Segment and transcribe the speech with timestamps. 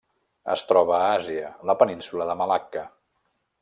[0.53, 2.89] Es troba a Àsia: la península de Malacca.